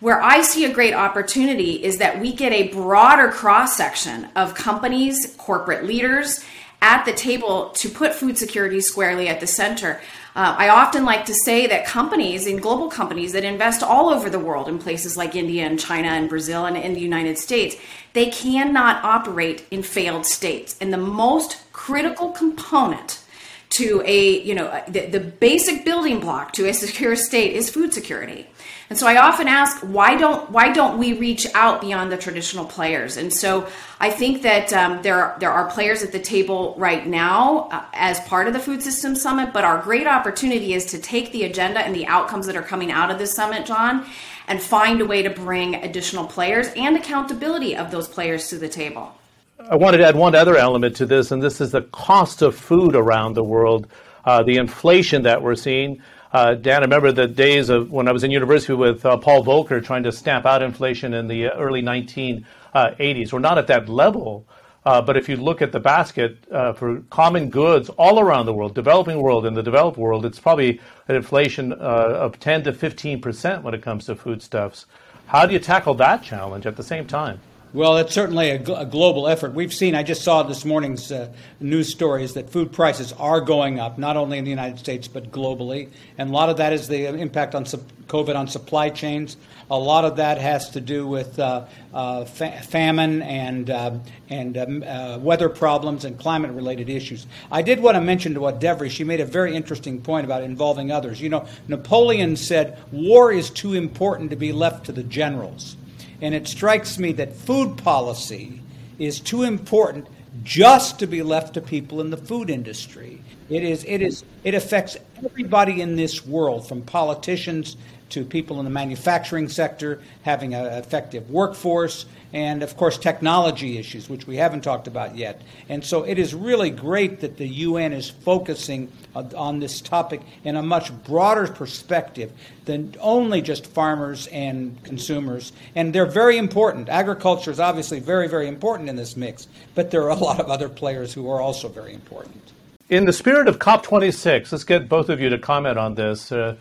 where 0.00 0.22
I 0.22 0.42
see 0.42 0.64
a 0.64 0.72
great 0.72 0.94
opportunity 0.94 1.82
is 1.82 1.98
that 1.98 2.20
we 2.20 2.32
get 2.32 2.52
a 2.52 2.68
broader 2.68 3.30
cross 3.30 3.76
section 3.76 4.28
of 4.36 4.54
companies, 4.54 5.34
corporate 5.38 5.84
leaders 5.84 6.44
at 6.82 7.04
the 7.04 7.12
table 7.12 7.70
to 7.70 7.88
put 7.88 8.14
food 8.14 8.36
security 8.36 8.80
squarely 8.80 9.28
at 9.28 9.40
the 9.40 9.46
center. 9.46 10.00
Uh, 10.34 10.54
I 10.58 10.68
often 10.68 11.06
like 11.06 11.24
to 11.26 11.34
say 11.34 11.66
that 11.68 11.86
companies 11.86 12.46
and 12.46 12.60
global 12.60 12.90
companies 12.90 13.32
that 13.32 13.44
invest 13.44 13.82
all 13.82 14.10
over 14.10 14.28
the 14.28 14.38
world 14.38 14.68
in 14.68 14.78
places 14.78 15.16
like 15.16 15.34
India 15.34 15.64
and 15.64 15.80
China 15.80 16.08
and 16.08 16.28
Brazil 16.28 16.66
and 16.66 16.76
in 16.76 16.92
the 16.92 17.00
United 17.00 17.38
States, 17.38 17.76
they 18.12 18.26
cannot 18.26 19.02
operate 19.02 19.66
in 19.70 19.82
failed 19.82 20.26
states. 20.26 20.76
And 20.78 20.92
the 20.92 20.98
most 20.98 21.72
critical 21.72 22.32
component 22.32 23.22
to 23.68 24.02
a, 24.06 24.42
you 24.42 24.54
know, 24.54 24.82
the, 24.88 25.06
the 25.06 25.20
basic 25.20 25.84
building 25.84 26.20
block 26.20 26.52
to 26.52 26.68
a 26.68 26.72
secure 26.72 27.16
state 27.16 27.54
is 27.54 27.68
food 27.68 27.92
security. 27.92 28.46
And 28.88 28.96
so 28.96 29.08
I 29.08 29.16
often 29.16 29.48
ask, 29.48 29.80
why 29.80 30.16
don't 30.16 30.48
why 30.52 30.72
don't 30.72 30.98
we 30.98 31.12
reach 31.14 31.46
out 31.54 31.80
beyond 31.80 32.12
the 32.12 32.16
traditional 32.16 32.64
players? 32.64 33.16
And 33.16 33.32
so 33.32 33.66
I 33.98 34.10
think 34.10 34.42
that 34.42 34.72
um, 34.72 35.02
there 35.02 35.16
are, 35.20 35.36
there 35.40 35.50
are 35.50 35.68
players 35.68 36.04
at 36.04 36.12
the 36.12 36.20
table 36.20 36.76
right 36.78 37.04
now 37.04 37.68
uh, 37.72 37.84
as 37.92 38.20
part 38.20 38.46
of 38.46 38.52
the 38.52 38.60
Food 38.60 38.82
Systems 38.82 39.20
Summit. 39.20 39.52
But 39.52 39.64
our 39.64 39.82
great 39.82 40.06
opportunity 40.06 40.72
is 40.72 40.86
to 40.86 40.98
take 40.98 41.32
the 41.32 41.42
agenda 41.42 41.80
and 41.80 41.96
the 41.96 42.06
outcomes 42.06 42.46
that 42.46 42.56
are 42.56 42.62
coming 42.62 42.92
out 42.92 43.10
of 43.10 43.18
this 43.18 43.34
summit, 43.34 43.66
John, 43.66 44.06
and 44.46 44.62
find 44.62 45.00
a 45.00 45.04
way 45.04 45.22
to 45.22 45.30
bring 45.30 45.74
additional 45.74 46.24
players 46.24 46.68
and 46.76 46.96
accountability 46.96 47.76
of 47.76 47.90
those 47.90 48.06
players 48.06 48.48
to 48.50 48.58
the 48.58 48.68
table. 48.68 49.15
I 49.58 49.74
wanted 49.74 49.98
to 49.98 50.06
add 50.06 50.16
one 50.16 50.34
other 50.34 50.56
element 50.56 50.96
to 50.96 51.06
this, 51.06 51.30
and 51.32 51.42
this 51.42 51.62
is 51.62 51.70
the 51.70 51.80
cost 51.82 52.42
of 52.42 52.54
food 52.54 52.94
around 52.94 53.32
the 53.32 53.42
world, 53.42 53.86
uh, 54.26 54.42
the 54.42 54.58
inflation 54.58 55.22
that 55.22 55.42
we're 55.42 55.54
seeing. 55.54 56.02
Uh, 56.30 56.54
Dan, 56.54 56.82
I 56.82 56.84
remember 56.84 57.10
the 57.10 57.26
days 57.26 57.70
of 57.70 57.90
when 57.90 58.06
I 58.06 58.12
was 58.12 58.22
in 58.22 58.30
university 58.30 58.74
with 58.74 59.04
uh, 59.06 59.16
Paul 59.16 59.42
Volcker 59.44 59.82
trying 59.82 60.02
to 60.02 60.12
stamp 60.12 60.44
out 60.44 60.62
inflation 60.62 61.14
in 61.14 61.26
the 61.26 61.46
uh, 61.46 61.56
early 61.56 61.80
1980s. 61.80 62.44
Uh, 62.74 63.30
We're 63.32 63.38
not 63.38 63.56
at 63.56 63.66
that 63.68 63.88
level, 63.88 64.46
uh, 64.84 65.00
but 65.00 65.16
if 65.16 65.26
you 65.26 65.36
look 65.36 65.62
at 65.62 65.72
the 65.72 65.80
basket 65.80 66.36
for 66.76 67.02
common 67.08 67.48
goods 67.48 67.88
all 67.88 68.20
around 68.20 68.44
the 68.44 68.52
world, 68.52 68.74
developing 68.74 69.22
world 69.22 69.46
and 69.46 69.56
the 69.56 69.62
developed 69.62 69.96
world, 69.96 70.26
it's 70.26 70.38
probably 70.38 70.80
an 71.08 71.16
inflation 71.16 71.72
of 71.72 72.38
10 72.38 72.64
to 72.64 72.74
15 72.74 73.22
percent 73.22 73.62
when 73.62 73.72
it 73.72 73.80
comes 73.80 74.04
to 74.04 74.14
foodstuffs. 74.14 74.84
How 75.28 75.46
do 75.46 75.54
you 75.54 75.58
tackle 75.58 75.94
that 75.94 76.22
challenge 76.22 76.66
at 76.66 76.76
the 76.76 76.84
same 76.84 77.06
time? 77.06 77.40
Well, 77.72 77.98
it's 77.98 78.14
certainly 78.14 78.50
a, 78.50 78.62
a, 78.74 78.86
global 78.86 79.26
effort. 79.26 79.52
We've 79.52 79.74
seen, 79.74 79.96
I 79.96 80.04
just 80.04 80.22
saw 80.22 80.44
this 80.44 80.64
morning's 80.64 81.10
uh, 81.10 81.32
news 81.58 81.88
stories 81.90 82.34
that 82.34 82.48
food 82.48 82.72
prices 82.72 83.12
are 83.14 83.40
going 83.40 83.80
up, 83.80 83.98
not 83.98 84.16
only 84.16 84.38
in 84.38 84.44
the 84.44 84.50
United 84.50 84.78
States, 84.78 85.08
but 85.08 85.32
globally. 85.32 85.90
And 86.16 86.30
a 86.30 86.32
lot 86.32 86.48
of 86.48 86.58
that 86.58 86.72
is 86.72 86.86
the 86.86 87.06
impact 87.06 87.56
on 87.56 87.64
COVID 87.64 88.36
on 88.36 88.46
supply 88.46 88.88
chains. 88.88 89.36
A 89.68 89.76
lot 89.76 90.04
of 90.04 90.16
that 90.16 90.38
has 90.38 90.70
to 90.70 90.80
do 90.80 91.08
with 91.08 91.40
uh, 91.40 91.66
uh, 91.92 92.24
fa- 92.24 92.62
famine 92.62 93.20
and, 93.22 93.68
uh, 93.68 93.98
and 94.30 94.56
um, 94.56 94.84
uh, 94.84 95.18
weather 95.18 95.48
problems 95.48 96.04
and 96.04 96.16
climate 96.16 96.52
related 96.52 96.88
issues. 96.88 97.26
I 97.50 97.62
did 97.62 97.80
want 97.80 97.96
to 97.96 98.00
mention 98.00 98.34
to 98.34 98.40
what 98.40 98.60
Devry, 98.60 98.90
she 98.90 99.02
made 99.02 99.20
a 99.20 99.26
very 99.26 99.56
interesting 99.56 100.00
point 100.00 100.24
about 100.24 100.44
involving 100.44 100.92
others. 100.92 101.20
You 101.20 101.30
know, 101.30 101.46
Napoleon 101.66 102.36
said, 102.36 102.78
war 102.92 103.32
is 103.32 103.50
too 103.50 103.74
important 103.74 104.30
to 104.30 104.36
be 104.36 104.52
left 104.52 104.86
to 104.86 104.92
the 104.92 105.02
generals. 105.02 105.76
And 106.20 106.34
it 106.34 106.48
strikes 106.48 106.98
me 106.98 107.12
that 107.12 107.34
food 107.34 107.76
policy 107.78 108.60
is 108.98 109.20
too 109.20 109.42
important 109.42 110.08
just 110.42 110.98
to 110.98 111.06
be 111.06 111.22
left 111.22 111.54
to 111.54 111.60
people 111.60 112.00
in 112.00 112.10
the 112.10 112.16
food 112.16 112.50
industry. 112.50 113.20
It 113.48 113.62
is, 113.62 113.84
it 113.84 114.02
is, 114.02 114.24
it 114.42 114.54
affects 114.54 114.96
everybody 115.24 115.80
in 115.80 115.96
this 115.96 116.26
world, 116.26 116.68
from 116.68 116.82
politicians 116.82 117.76
to 118.08 118.24
people 118.24 118.58
in 118.58 118.64
the 118.64 118.70
manufacturing 118.70 119.48
sector, 119.48 120.00
having 120.22 120.54
an 120.54 120.66
effective 120.66 121.30
workforce, 121.30 122.06
and 122.32 122.62
of 122.62 122.76
course 122.76 122.98
technology 122.98 123.78
issues, 123.78 124.08
which 124.08 124.26
we 124.26 124.36
haven't 124.36 124.62
talked 124.62 124.86
about 124.86 125.16
yet. 125.16 125.40
And 125.68 125.84
so 125.84 126.02
it 126.02 126.18
is 126.18 126.34
really 126.34 126.70
great 126.70 127.20
that 127.20 127.36
the 127.36 127.46
UN 127.46 127.92
is 127.92 128.10
focusing 128.10 128.90
on 129.14 129.60
this 129.60 129.80
topic 129.80 130.20
in 130.44 130.56
a 130.56 130.62
much 130.62 130.92
broader 131.04 131.46
perspective 131.46 132.32
than 132.64 132.94
only 133.00 133.42
just 133.42 133.66
farmers 133.66 134.26
and 134.28 134.82
consumers. 134.84 135.52
And 135.74 135.92
they're 135.92 136.06
very 136.06 136.36
important. 136.36 136.88
Agriculture 136.88 137.50
is 137.50 137.60
obviously 137.60 138.00
very, 138.00 138.28
very 138.28 138.48
important 138.48 138.88
in 138.88 138.96
this 138.96 139.16
mix, 139.16 139.48
but 139.74 139.90
there 139.90 140.02
are 140.02 140.10
a 140.10 140.16
lot 140.16 140.40
of 140.40 140.48
other 140.48 140.68
players 140.68 141.12
who 141.12 141.30
are 141.30 141.40
also 141.40 141.68
very 141.68 141.94
important. 141.94 142.52
In 142.88 143.04
the 143.04 143.12
spirit 143.12 143.48
of 143.48 143.58
COP26, 143.58 144.52
let's 144.52 144.62
get 144.62 144.88
both 144.88 145.08
of 145.08 145.20
you 145.20 145.28
to 145.30 145.38
comment 145.38 145.76
on 145.76 145.96
this. 145.96 146.30
Uh, 146.30 146.54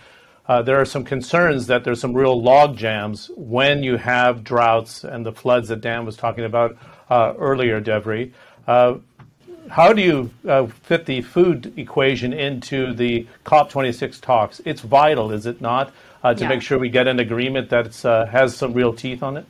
uh, 0.48 0.64
there 0.64 0.82
are 0.82 0.86
some 0.86 1.04
concerns 1.04 1.68
that 1.68 1.84
there's 1.84 2.00
some 2.00 2.16
real 2.16 2.42
log 2.42 2.76
jams 2.76 3.30
when 3.36 3.84
you 3.84 3.98
have 3.98 4.44
droughts 4.44 5.04
and 5.04 5.24
the 5.24 5.32
floods 5.32 5.68
that 5.68 5.82
Dan 5.82 6.04
was 6.04 6.18
talking 6.18 6.44
about 6.44 6.78
uh, 7.12 7.36
earlier, 7.38 7.80
Devry. 7.80 8.32
Uh, 8.68 8.96
how 9.70 9.94
do 9.94 10.02
you 10.02 10.32
uh, 10.48 10.66
fit 10.66 11.06
the 11.06 11.22
food 11.22 11.72
equation 11.78 12.34
into 12.34 12.92
the 12.94 13.28
COP26 13.46 14.20
talks? 14.20 14.60
It's 14.66 14.82
vital, 14.82 15.32
is 15.32 15.46
it 15.46 15.62
not, 15.62 15.94
uh, 16.24 16.34
to 16.34 16.42
yeah. 16.42 16.50
make 16.50 16.64
sure 16.64 16.80
we 16.80 16.90
get 16.90 17.08
an 17.08 17.20
agreement 17.20 17.70
that 17.70 18.04
uh, 18.04 18.26
has 18.26 18.58
some 18.58 18.74
real 18.74 18.94
teeth 18.94 19.22
on 19.22 19.38
it? 19.38 19.46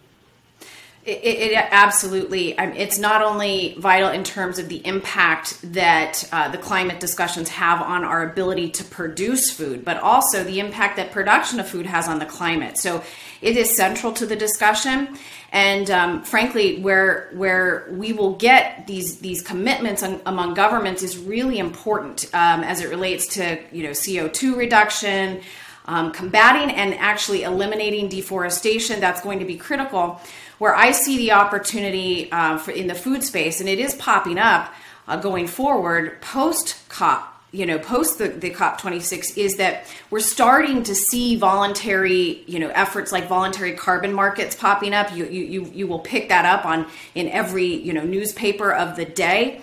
It, 1.05 1.51
it, 1.51 1.67
absolutely. 1.69 2.53
it's 2.57 2.97
not 2.97 3.21
only 3.21 3.75
vital 3.77 4.09
in 4.09 4.23
terms 4.23 4.57
of 4.57 4.69
the 4.69 4.83
impact 4.87 5.59
that 5.73 6.27
uh, 6.31 6.49
the 6.49 6.57
climate 6.57 6.99
discussions 6.99 7.47
have 7.49 7.79
on 7.79 8.03
our 8.03 8.27
ability 8.27 8.71
to 8.71 8.83
produce 8.83 9.51
food, 9.51 9.85
but 9.85 9.97
also 9.97 10.43
the 10.43 10.59
impact 10.59 10.95
that 10.95 11.11
production 11.11 11.59
of 11.59 11.67
food 11.67 11.85
has 11.85 12.07
on 12.07 12.17
the 12.17 12.25
climate. 12.25 12.79
So 12.79 13.03
it 13.43 13.55
is 13.55 13.75
central 13.75 14.13
to 14.13 14.25
the 14.25 14.35
discussion, 14.35 15.15
and 15.51 15.91
um, 15.91 16.23
frankly, 16.23 16.81
where 16.81 17.29
where 17.33 17.87
we 17.91 18.11
will 18.11 18.33
get 18.33 18.87
these 18.87 19.19
these 19.19 19.43
commitments 19.43 20.01
on, 20.01 20.21
among 20.25 20.55
governments 20.55 21.03
is 21.03 21.19
really 21.19 21.59
important 21.59 22.25
um, 22.33 22.63
as 22.63 22.81
it 22.81 22.89
relates 22.89 23.27
to 23.35 23.59
you 23.71 23.83
know 23.83 23.93
CO 23.93 24.27
two 24.27 24.55
reduction. 24.55 25.41
Um, 25.87 26.11
combating 26.11 26.71
and 26.71 26.95
actually 26.95 27.43
eliminating 27.43 28.09
deforestation 28.09 28.99
that's 28.99 29.21
going 29.21 29.37
to 29.37 29.45
be 29.45 29.55
critical 29.55 30.19
where 30.57 30.75
I 30.75 30.91
see 30.91 31.17
the 31.17 31.31
opportunity 31.33 32.31
uh, 32.31 32.57
for 32.57 32.71
in 32.71 32.87
the 32.87 32.95
food 32.95 33.23
space, 33.23 33.59
and 33.59 33.69
it 33.69 33.79
is 33.79 33.95
popping 33.95 34.37
up 34.37 34.73
uh, 35.07 35.17
going 35.17 35.47
forward 35.47 36.21
post 36.21 36.87
COP. 36.89 37.31
You 37.51 37.65
know, 37.65 37.79
post 37.79 38.17
the, 38.17 38.27
the 38.27 38.51
COP26 38.51 39.37
is 39.37 39.55
that 39.57 39.87
we're 40.09 40.19
starting 40.19 40.83
to 40.83 40.93
see 40.93 41.37
voluntary, 41.37 42.43
you 42.47 42.59
know, 42.59 42.67
efforts 42.67 43.13
like 43.13 43.29
voluntary 43.29 43.71
carbon 43.75 44.11
markets 44.11 44.57
popping 44.57 44.93
up. 44.93 45.15
You, 45.15 45.25
you, 45.25 45.63
you 45.73 45.87
will 45.87 45.99
pick 45.99 46.27
that 46.29 46.43
up 46.43 46.65
on 46.65 46.85
in 47.13 47.29
every, 47.29 47.67
you 47.67 47.93
know, 47.93 48.03
newspaper 48.03 48.73
of 48.73 48.97
the 48.97 49.05
day 49.05 49.61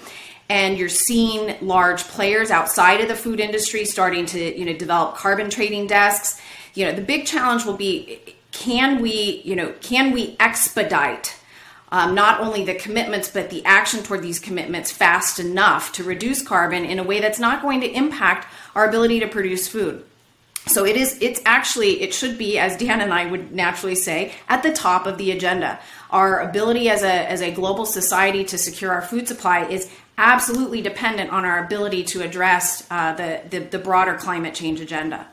and 0.53 0.77
you're 0.77 0.89
seeing 0.89 1.57
large 1.63 2.05
players 2.05 2.51
outside 2.51 3.01
of 3.01 3.09
the 3.09 3.15
food 3.15 3.41
industry 3.41 3.85
starting 3.85 4.27
to 4.27 4.59
you 4.59 4.67
know 4.67 4.75
develop 4.75 5.17
carbon 5.17 5.49
trading 5.49 5.87
desks 5.87 6.41
you 6.75 6.85
know 6.85 6.93
the 6.93 7.01
big 7.01 7.25
challenge 7.25 7.65
will 7.65 7.77
be 7.77 8.19
can 8.52 9.00
we, 9.00 9.42
you 9.44 9.56
know, 9.56 9.75
can 9.80 10.12
we 10.12 10.37
expedite 10.38 11.37
um, 11.90 12.14
not 12.14 12.40
only 12.40 12.64
the 12.64 12.75
commitments 12.75 13.28
but 13.28 13.50
the 13.50 13.64
action 13.64 14.02
toward 14.02 14.23
these 14.23 14.38
commitments 14.38 14.90
fast 14.90 15.40
enough 15.40 15.92
to 15.92 16.04
reduce 16.04 16.42
carbon 16.42 16.85
in 16.85 16.99
a 16.99 17.02
way 17.02 17.21
that's 17.21 17.38
not 17.38 17.62
going 17.62 17.80
to 17.80 17.90
impact 17.90 18.47
our 18.75 18.87
ability 18.87 19.21
to 19.21 19.26
produce 19.26 19.68
food? 19.68 20.04
So 20.66 20.87
it 20.87 20.97
is 20.97 21.18
it's 21.21 21.40
actually 21.44 22.02
it 22.02 22.14
should 22.14 22.38
be 22.38 22.59
as 22.59 22.76
Dan 22.76 23.00
and 23.00 23.12
I 23.12 23.26
would 23.26 23.52
naturally 23.52 23.97
say 23.97 24.32
at 24.49 24.62
the 24.62 24.73
top 24.73 25.06
of 25.06 25.18
the 25.18 25.32
agenda. 25.32 25.80
Our 26.11 26.40
ability 26.40 26.88
as 26.88 27.02
a 27.02 27.30
as 27.30 27.42
a 27.42 27.50
global 27.50 27.85
society 27.85 28.44
to 28.44 28.59
secure 28.59 28.92
our 28.92 29.02
food 29.02 29.26
supply 29.26 29.64
is 29.64 29.90
absolutely 30.18 30.80
dependent 30.80 31.30
on 31.30 31.44
our 31.44 31.64
ability 31.64 32.04
to 32.04 32.23
address 32.23 32.87
uh, 32.90 33.14
the, 33.14 33.40
the 33.50 33.59
the 33.59 33.78
broader 33.78 34.14
climate 34.14 34.54
change 34.54 34.80
agenda. 34.80 35.26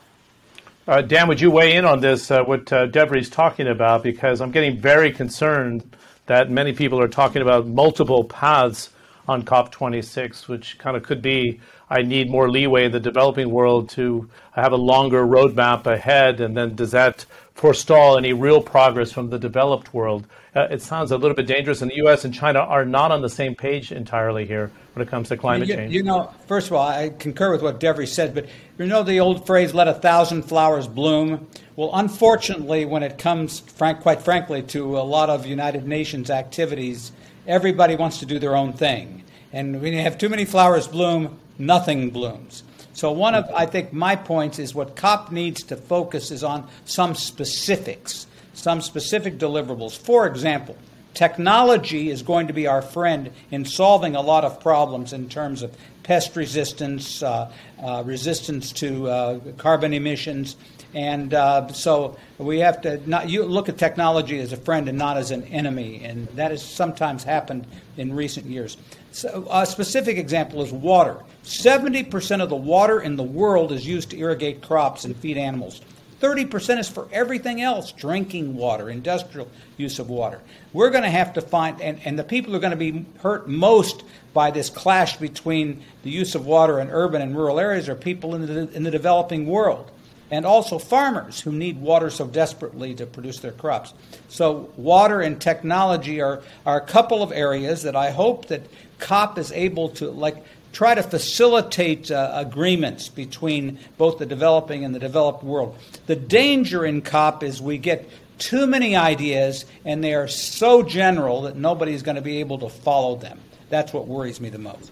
Uh, 0.90 1.00
Dan, 1.00 1.28
would 1.28 1.40
you 1.40 1.52
weigh 1.52 1.76
in 1.76 1.84
on 1.84 2.00
this, 2.00 2.32
uh, 2.32 2.42
what 2.42 2.72
uh, 2.72 2.84
Devry's 2.86 3.30
talking 3.30 3.68
about? 3.68 4.02
Because 4.02 4.40
I'm 4.40 4.50
getting 4.50 4.76
very 4.76 5.12
concerned 5.12 5.88
that 6.26 6.50
many 6.50 6.72
people 6.72 7.00
are 7.00 7.06
talking 7.06 7.42
about 7.42 7.68
multiple 7.68 8.24
paths 8.24 8.90
on 9.28 9.44
COP26, 9.44 10.48
which 10.48 10.80
kind 10.80 10.96
of 10.96 11.04
could 11.04 11.22
be 11.22 11.60
I 11.88 12.02
need 12.02 12.28
more 12.28 12.50
leeway 12.50 12.86
in 12.86 12.92
the 12.92 12.98
developing 12.98 13.52
world 13.52 13.88
to 13.90 14.28
have 14.50 14.72
a 14.72 14.76
longer 14.76 15.24
roadmap 15.24 15.86
ahead, 15.86 16.40
and 16.40 16.56
then 16.56 16.74
does 16.74 16.90
that 16.90 17.24
forestall 17.54 18.18
any 18.18 18.32
real 18.32 18.60
progress 18.60 19.12
from 19.12 19.30
the 19.30 19.38
developed 19.38 19.94
world? 19.94 20.26
Uh, 20.56 20.66
it 20.72 20.82
sounds 20.82 21.12
a 21.12 21.16
little 21.16 21.36
bit 21.36 21.46
dangerous, 21.46 21.82
and 21.82 21.92
the 21.92 21.98
U.S. 21.98 22.24
and 22.24 22.34
China 22.34 22.58
are 22.58 22.84
not 22.84 23.12
on 23.12 23.22
the 23.22 23.30
same 23.30 23.54
page 23.54 23.92
entirely 23.92 24.44
here 24.44 24.72
when 24.94 25.06
it 25.06 25.10
comes 25.10 25.28
to 25.28 25.36
climate 25.36 25.68
you, 25.68 25.74
change. 25.74 25.92
You 25.92 26.02
know, 26.02 26.32
first 26.46 26.66
of 26.66 26.74
all, 26.74 26.86
I 26.86 27.10
concur 27.10 27.52
with 27.52 27.62
what 27.62 27.80
Devry 27.80 28.08
said, 28.08 28.34
but 28.34 28.46
you 28.78 28.86
know 28.86 29.02
the 29.02 29.20
old 29.20 29.46
phrase, 29.46 29.72
let 29.74 29.88
a 29.88 29.94
thousand 29.94 30.42
flowers 30.42 30.88
bloom? 30.88 31.46
Well, 31.76 31.90
unfortunately, 31.92 32.84
when 32.84 33.02
it 33.02 33.18
comes, 33.18 33.60
frank, 33.60 34.00
quite 34.00 34.22
frankly, 34.22 34.62
to 34.64 34.98
a 34.98 35.00
lot 35.00 35.30
of 35.30 35.46
United 35.46 35.86
Nations 35.86 36.30
activities, 36.30 37.12
everybody 37.46 37.96
wants 37.96 38.18
to 38.18 38.26
do 38.26 38.38
their 38.38 38.56
own 38.56 38.72
thing. 38.72 39.24
And 39.52 39.80
when 39.80 39.92
you 39.92 40.00
have 40.00 40.18
too 40.18 40.28
many 40.28 40.44
flowers 40.44 40.86
bloom, 40.86 41.38
nothing 41.58 42.10
blooms. 42.10 42.62
So 42.92 43.12
one 43.12 43.34
of 43.34 43.48
I 43.54 43.66
think 43.66 43.92
my 43.92 44.16
points 44.16 44.58
is 44.58 44.74
what 44.74 44.96
COP 44.96 45.32
needs 45.32 45.62
to 45.64 45.76
focus 45.76 46.30
is 46.30 46.44
on 46.44 46.68
some 46.84 47.14
specifics, 47.14 48.26
some 48.52 48.80
specific 48.80 49.38
deliverables. 49.38 49.96
For 49.96 50.26
example, 50.26 50.76
technology 51.14 52.10
is 52.10 52.22
going 52.22 52.46
to 52.46 52.52
be 52.52 52.66
our 52.66 52.82
friend 52.82 53.30
in 53.50 53.64
solving 53.64 54.16
a 54.16 54.20
lot 54.20 54.44
of 54.44 54.60
problems 54.60 55.12
in 55.12 55.28
terms 55.28 55.62
of 55.62 55.76
pest 56.02 56.36
resistance, 56.36 57.22
uh, 57.22 57.50
uh, 57.82 58.02
resistance 58.04 58.72
to 58.72 59.08
uh, 59.08 59.38
carbon 59.58 59.92
emissions, 59.92 60.56
and 60.92 61.34
uh, 61.34 61.68
so 61.72 62.16
we 62.38 62.58
have 62.58 62.80
to 62.82 63.08
not 63.08 63.28
you 63.28 63.44
look 63.44 63.68
at 63.68 63.78
technology 63.78 64.40
as 64.40 64.52
a 64.52 64.56
friend 64.56 64.88
and 64.88 64.98
not 64.98 65.16
as 65.16 65.30
an 65.30 65.44
enemy, 65.44 66.02
and 66.04 66.26
that 66.28 66.50
has 66.50 66.64
sometimes 66.64 67.22
happened 67.22 67.66
in 67.96 68.14
recent 68.14 68.46
years. 68.46 68.76
So 69.12 69.46
a 69.50 69.66
specific 69.66 70.16
example 70.16 70.62
is 70.62 70.72
water. 70.72 71.16
70% 71.44 72.42
of 72.42 72.48
the 72.48 72.56
water 72.56 73.00
in 73.00 73.16
the 73.16 73.22
world 73.22 73.72
is 73.72 73.86
used 73.86 74.10
to 74.10 74.18
irrigate 74.18 74.62
crops 74.62 75.04
and 75.04 75.16
feed 75.16 75.36
animals. 75.36 75.80
30% 76.20 76.78
is 76.78 76.88
for 76.88 77.08
everything 77.12 77.62
else 77.62 77.92
drinking 77.92 78.54
water, 78.54 78.90
industrial 78.90 79.48
use 79.76 79.98
of 79.98 80.10
water. 80.10 80.40
We're 80.72 80.90
going 80.90 81.04
to 81.04 81.10
have 81.10 81.32
to 81.34 81.40
find, 81.40 81.80
and, 81.80 81.98
and 82.04 82.18
the 82.18 82.24
people 82.24 82.54
are 82.54 82.58
going 82.58 82.72
to 82.72 82.76
be 82.76 83.06
hurt 83.20 83.48
most 83.48 84.04
by 84.34 84.50
this 84.50 84.68
clash 84.68 85.16
between 85.16 85.82
the 86.02 86.10
use 86.10 86.34
of 86.34 86.46
water 86.46 86.78
in 86.78 86.90
urban 86.90 87.22
and 87.22 87.34
rural 87.34 87.58
areas 87.58 87.88
are 87.88 87.94
people 87.94 88.34
in 88.34 88.46
the, 88.46 88.70
in 88.72 88.82
the 88.82 88.90
developing 88.90 89.46
world. 89.46 89.90
And 90.32 90.46
also 90.46 90.78
farmers 90.78 91.40
who 91.40 91.50
need 91.50 91.80
water 91.80 92.08
so 92.08 92.24
desperately 92.24 92.94
to 92.94 93.06
produce 93.06 93.40
their 93.40 93.50
crops. 93.50 93.94
So, 94.28 94.70
water 94.76 95.20
and 95.20 95.40
technology 95.40 96.20
are, 96.20 96.42
are 96.64 96.76
a 96.76 96.86
couple 96.86 97.24
of 97.24 97.32
areas 97.32 97.82
that 97.82 97.96
I 97.96 98.12
hope 98.12 98.46
that 98.46 98.62
COP 99.00 99.38
is 99.38 99.50
able 99.50 99.88
to, 99.88 100.08
like, 100.08 100.36
try 100.72 100.94
to 100.94 101.02
facilitate 101.02 102.10
uh, 102.10 102.32
agreements 102.34 103.08
between 103.08 103.78
both 103.98 104.18
the 104.18 104.26
developing 104.26 104.84
and 104.84 104.94
the 104.94 104.98
developed 104.98 105.42
world. 105.42 105.76
The 106.06 106.16
danger 106.16 106.84
in 106.84 107.02
COP 107.02 107.42
is 107.42 107.60
we 107.60 107.78
get 107.78 108.08
too 108.38 108.66
many 108.66 108.96
ideas 108.96 109.66
and 109.84 110.02
they 110.02 110.14
are 110.14 110.28
so 110.28 110.82
general 110.82 111.42
that 111.42 111.56
nobody's 111.56 112.02
going 112.02 112.16
to 112.16 112.22
be 112.22 112.38
able 112.38 112.58
to 112.58 112.68
follow 112.68 113.16
them. 113.16 113.38
That's 113.68 113.92
what 113.92 114.06
worries 114.06 114.40
me 114.40 114.48
the 114.48 114.58
most. 114.58 114.90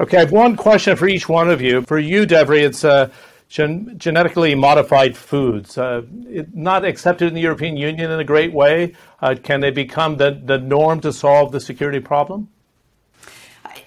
Okay, 0.00 0.18
I 0.18 0.20
have 0.20 0.32
one 0.32 0.56
question 0.56 0.96
for 0.96 1.08
each 1.08 1.28
one 1.28 1.48
of 1.48 1.60
you. 1.60 1.82
For 1.82 1.98
you, 1.98 2.26
Devry, 2.26 2.60
it's 2.60 2.84
uh, 2.84 3.10
gen- 3.48 3.94
genetically 3.98 4.54
modified 4.54 5.16
foods, 5.16 5.78
uh, 5.78 6.02
not 6.52 6.84
accepted 6.84 7.28
in 7.28 7.34
the 7.34 7.40
European 7.40 7.76
Union 7.76 8.10
in 8.10 8.20
a 8.20 8.24
great 8.24 8.52
way? 8.52 8.94
Uh, 9.20 9.34
can 9.42 9.60
they 9.60 9.70
become 9.70 10.16
the, 10.16 10.40
the 10.44 10.58
norm 10.58 11.00
to 11.00 11.12
solve 11.12 11.52
the 11.52 11.60
security 11.60 12.00
problem? 12.00 12.48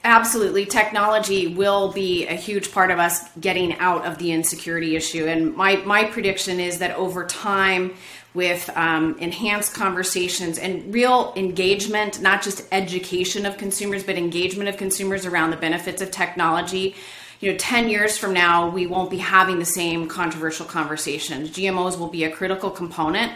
Absolutely. 0.04 0.66
Technology 0.66 1.54
will 1.54 1.92
be 1.92 2.26
a 2.28 2.34
huge 2.34 2.72
part 2.72 2.90
of 2.90 3.00
us 3.00 3.30
getting 3.40 3.78
out 3.80 4.06
of 4.06 4.18
the 4.18 4.32
insecurity 4.32 4.96
issue. 4.96 5.26
And 5.26 5.56
my, 5.56 5.76
my 5.78 6.06
prediction 6.06 6.60
is 6.60 6.80
that 6.80 6.96
over 6.96 7.26
time, 7.26 7.96
with 8.34 8.70
um, 8.76 9.18
enhanced 9.20 9.74
conversations 9.74 10.58
and 10.60 10.94
real 10.94 11.34
engagement, 11.36 12.22
not 12.22 12.44
just 12.44 12.64
education 12.72 13.46
of 13.46 13.58
consumers, 13.58 14.04
but 14.04 14.18
engagement 14.18 14.70
of 14.70 14.78
consumers 14.78 15.26
around 15.26 15.50
the 15.50 15.58
benefits 15.58 16.02
of 16.02 16.12
technology. 16.12 16.96
You 17.40 17.52
know, 17.52 17.58
10 17.58 17.90
years 17.90 18.18
from 18.18 18.34
now, 18.34 18.70
we 18.70 18.86
won't 18.86 19.10
be 19.10 19.18
having 19.18 19.58
the 19.60 19.66
same 19.66 20.08
controversial 20.08 20.66
conversations. 20.66 21.50
GMOs 21.50 21.98
will 21.98 22.10
be 22.10 22.24
a 22.24 22.32
critical 22.32 22.70
component 22.70 23.32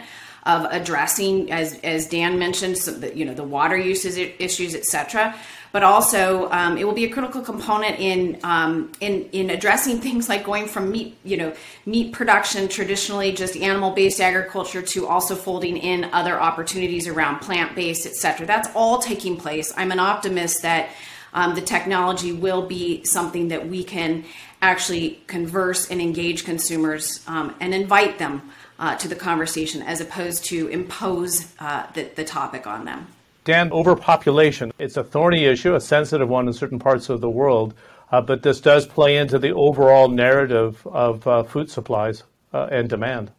of 0.46 0.66
addressing, 0.70 1.50
as, 1.50 1.78
as 1.82 2.06
Dan 2.06 2.38
mentioned, 2.38 2.78
so 2.78 2.92
the, 2.92 3.16
you 3.16 3.24
know, 3.24 3.34
the 3.34 3.44
water 3.44 3.76
usage 3.76 4.34
issues, 4.38 4.74
et 4.74 4.84
cetera 4.84 5.34
but 5.74 5.82
also 5.82 6.48
um, 6.52 6.78
it 6.78 6.84
will 6.84 6.94
be 6.94 7.04
a 7.04 7.10
critical 7.10 7.42
component 7.42 7.98
in 7.98 8.38
um, 8.44 8.92
in 9.00 9.28
in 9.32 9.50
addressing 9.50 10.00
things 10.06 10.28
like 10.28 10.44
going 10.44 10.66
from 10.68 10.90
meat 10.90 11.16
you 11.24 11.36
know 11.36 11.52
meat 11.84 12.12
production 12.12 12.68
traditionally 12.68 13.32
just 13.32 13.56
animal 13.56 13.90
based 13.90 14.20
agriculture 14.20 14.80
to 14.80 15.06
also 15.06 15.34
folding 15.34 15.76
in 15.76 16.04
other 16.12 16.40
opportunities 16.40 17.08
around 17.08 17.40
plant 17.40 17.74
based 17.74 18.06
etc. 18.06 18.46
That's 18.46 18.68
all 18.74 18.98
taking 18.98 19.36
place. 19.36 19.72
I'm 19.76 19.90
an 19.90 19.98
optimist 19.98 20.62
that 20.62 20.90
um, 21.34 21.56
the 21.56 21.60
technology 21.60 22.30
will 22.30 22.66
be 22.66 23.02
something 23.02 23.48
that 23.48 23.68
we 23.68 23.82
can 23.82 24.24
actually 24.62 25.20
converse 25.26 25.90
and 25.90 26.00
engage 26.00 26.44
consumers 26.44 27.24
um, 27.26 27.52
and 27.58 27.74
invite 27.74 28.18
them. 28.18 28.48
Uh, 28.76 28.96
to 28.96 29.06
the 29.06 29.14
conversation 29.14 29.82
as 29.82 30.00
opposed 30.00 30.44
to 30.44 30.66
impose 30.66 31.46
uh, 31.60 31.86
the, 31.94 32.10
the 32.16 32.24
topic 32.24 32.66
on 32.66 32.84
them. 32.84 33.06
Dan, 33.44 33.70
overpopulation, 33.70 34.72
it's 34.80 34.96
a 34.96 35.04
thorny 35.04 35.44
issue, 35.44 35.76
a 35.76 35.80
sensitive 35.80 36.28
one 36.28 36.48
in 36.48 36.52
certain 36.52 36.80
parts 36.80 37.08
of 37.08 37.20
the 37.20 37.30
world, 37.30 37.72
uh, 38.10 38.20
but 38.20 38.42
this 38.42 38.60
does 38.60 38.84
play 38.86 39.16
into 39.16 39.38
the 39.38 39.52
overall 39.52 40.08
narrative 40.08 40.84
of 40.88 41.24
uh, 41.26 41.44
food 41.44 41.70
supplies 41.70 42.24
uh, 42.52 42.68
and 42.72 42.88
demand. 42.88 43.30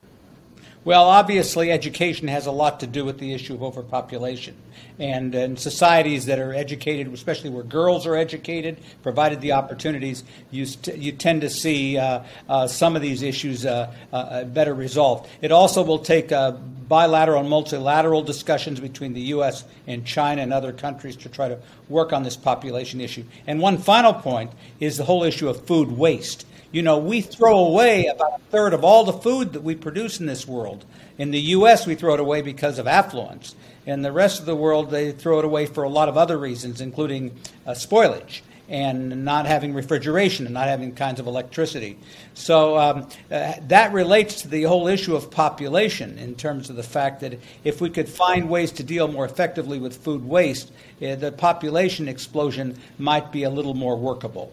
Well, 0.85 1.05
obviously, 1.05 1.71
education 1.71 2.27
has 2.27 2.45
a 2.45 2.51
lot 2.51 2.81
to 2.81 2.87
do 2.87 3.03
with 3.03 3.17
the 3.17 3.33
issue 3.33 3.55
of 3.55 3.63
overpopulation. 3.63 4.55
And 4.99 5.33
in 5.33 5.57
societies 5.57 6.27
that 6.27 6.37
are 6.37 6.53
educated, 6.53 7.11
especially 7.11 7.49
where 7.49 7.63
girls 7.63 8.05
are 8.05 8.15
educated, 8.15 8.77
provided 9.01 9.41
the 9.41 9.53
opportunities, 9.53 10.23
you, 10.51 10.67
st- 10.67 10.99
you 10.99 11.11
tend 11.11 11.41
to 11.41 11.49
see 11.49 11.97
uh, 11.97 12.21
uh, 12.47 12.67
some 12.67 12.95
of 12.95 13.01
these 13.01 13.23
issues 13.23 13.65
uh, 13.65 13.91
uh, 14.13 14.15
uh 14.15 14.43
better 14.43 14.75
resolved. 14.75 15.27
It 15.41 15.51
also 15.51 15.81
will 15.81 15.97
take 15.97 16.31
uh, 16.31 16.51
bilateral 16.51 17.39
and 17.39 17.49
multilateral 17.49 18.21
discussions 18.21 18.79
between 18.79 19.13
the 19.13 19.21
U.S. 19.21 19.63
and 19.87 20.05
China 20.05 20.43
and 20.43 20.53
other 20.53 20.71
countries 20.71 21.15
to 21.17 21.29
try 21.29 21.49
to 21.49 21.57
work 21.89 22.13
on 22.13 22.21
this 22.21 22.37
population 22.37 23.01
issue. 23.01 23.23
And 23.47 23.59
one 23.59 23.79
final 23.79 24.13
point 24.13 24.51
is 24.79 24.97
the 24.97 25.05
whole 25.05 25.23
issue 25.23 25.49
of 25.49 25.65
food 25.65 25.93
waste. 25.93 26.45
You 26.75 26.81
know, 26.81 26.97
we 26.97 27.21
throw 27.21 27.59
away 27.59 28.07
about 28.07 28.33
a 28.33 28.43
third 28.51 28.73
of 28.73 28.83
all 28.83 29.05
the 29.05 29.13
food 29.13 29.53
that 29.53 29.63
we 29.63 29.75
produce 29.75 30.19
in 30.19 30.25
this 30.25 30.45
world. 30.45 30.83
In 31.17 31.31
the 31.31 31.39
U.S., 31.39 31.87
we 31.87 31.95
throw 31.95 32.15
it 32.15 32.19
away 32.19 32.41
because 32.41 32.79
of 32.79 32.85
affluence. 32.85 33.55
In 33.85 34.01
the 34.01 34.11
rest 34.11 34.41
of 34.41 34.45
the 34.45 34.57
world, 34.57 34.91
they 34.91 35.13
throw 35.13 35.39
it 35.39 35.45
away 35.45 35.67
for 35.67 35.83
a 35.83 35.89
lot 35.89 36.09
of 36.09 36.17
other 36.17 36.37
reasons, 36.37 36.81
including 36.81 37.31
uh, 37.65 37.71
spoilage 37.71 38.41
and 38.67 39.23
not 39.23 39.45
having 39.45 39.73
refrigeration 39.73 40.45
and 40.47 40.53
not 40.53 40.67
having 40.67 40.93
kinds 40.93 41.21
of 41.21 41.27
electricity. 41.27 41.97
So 42.33 42.77
um, 42.77 43.07
uh, 43.31 43.53
that 43.69 43.93
relates 43.93 44.41
to 44.41 44.49
the 44.49 44.63
whole 44.63 44.89
issue 44.89 45.15
of 45.15 45.31
population 45.31 46.17
in 46.17 46.35
terms 46.35 46.69
of 46.69 46.75
the 46.75 46.83
fact 46.83 47.21
that 47.21 47.39
if 47.63 47.79
we 47.79 47.89
could 47.89 48.09
find 48.09 48.49
ways 48.49 48.73
to 48.73 48.83
deal 48.83 49.07
more 49.07 49.23
effectively 49.23 49.79
with 49.79 49.95
food 49.95 50.27
waste, 50.27 50.73
uh, 51.01 51.15
the 51.15 51.31
population 51.31 52.09
explosion 52.09 52.77
might 52.99 53.31
be 53.31 53.43
a 53.43 53.49
little 53.49 53.75
more 53.75 53.95
workable. 53.95 54.51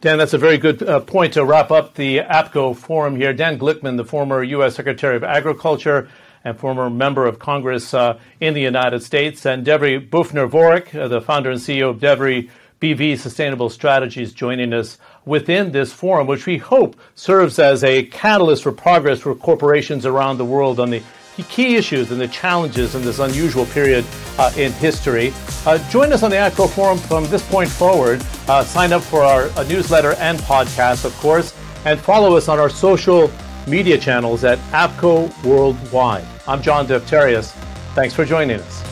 Dan, 0.00 0.16
that's 0.16 0.32
a 0.32 0.38
very 0.38 0.56
good 0.56 0.82
uh, 0.82 1.00
point 1.00 1.34
to 1.34 1.44
wrap 1.44 1.70
up 1.70 1.94
the 1.94 2.20
APCO 2.20 2.74
forum 2.74 3.16
here. 3.16 3.34
Dan 3.34 3.58
Glickman, 3.58 3.98
the 3.98 4.04
former 4.04 4.42
U.S. 4.42 4.74
Secretary 4.74 5.14
of 5.14 5.22
Agriculture 5.22 6.08
and 6.42 6.58
former 6.58 6.88
member 6.88 7.26
of 7.26 7.38
Congress 7.38 7.92
uh, 7.92 8.18
in 8.40 8.54
the 8.54 8.62
United 8.62 9.02
States, 9.02 9.44
and 9.44 9.66
Devry 9.66 10.08
Boughner-Vorwerk, 10.08 10.94
uh, 10.94 11.06
the 11.06 11.20
founder 11.20 11.50
and 11.50 11.60
CEO 11.60 11.90
of 11.90 11.98
Devry 11.98 12.48
BV 12.80 13.18
Sustainable 13.18 13.68
Strategies, 13.68 14.32
joining 14.32 14.72
us 14.72 14.96
within 15.26 15.72
this 15.72 15.92
forum, 15.92 16.26
which 16.26 16.46
we 16.46 16.56
hope 16.56 16.98
serves 17.14 17.58
as 17.58 17.84
a 17.84 18.04
catalyst 18.04 18.62
for 18.62 18.72
progress 18.72 19.20
for 19.20 19.34
corporations 19.34 20.06
around 20.06 20.38
the 20.38 20.46
world 20.46 20.80
on 20.80 20.88
the 20.88 21.02
key 21.42 21.76
issues 21.76 22.10
and 22.10 22.20
the 22.20 22.28
challenges 22.28 22.94
in 22.94 23.02
this 23.02 23.18
unusual 23.18 23.66
period 23.66 24.04
uh, 24.38 24.52
in 24.56 24.72
history. 24.72 25.32
Uh, 25.66 25.78
join 25.90 26.12
us 26.12 26.22
on 26.22 26.30
the 26.30 26.36
APCO 26.36 26.68
Forum 26.70 26.98
from 26.98 27.24
this 27.26 27.46
point 27.48 27.68
forward. 27.68 28.24
Uh, 28.48 28.64
sign 28.64 28.92
up 28.92 29.02
for 29.02 29.22
our 29.22 29.48
newsletter 29.64 30.14
and 30.14 30.38
podcast, 30.40 31.04
of 31.04 31.14
course, 31.16 31.54
and 31.84 31.98
follow 32.00 32.36
us 32.36 32.48
on 32.48 32.58
our 32.58 32.70
social 32.70 33.30
media 33.66 33.98
channels 33.98 34.44
at 34.44 34.58
APCO 34.72 35.44
Worldwide. 35.44 36.24
I'm 36.46 36.62
John 36.62 36.86
Defterios. 36.86 37.52
Thanks 37.94 38.14
for 38.14 38.24
joining 38.24 38.60
us. 38.60 38.89